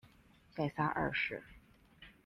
[0.55, 1.43] 盖萨二世。